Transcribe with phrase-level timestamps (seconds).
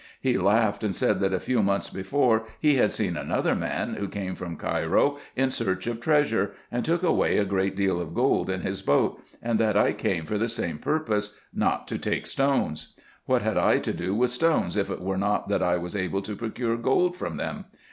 [0.19, 4.07] He laughed, and said that a few months before he had seen another man, who
[4.07, 8.49] came from Cairo in search of treasure, and took away a great deal of gold
[8.49, 12.95] in his boat; and that I came for the same purpose, not to take stones:
[13.27, 16.23] what had I to do with stones, if it were not that I was able
[16.23, 17.65] to procure gold from them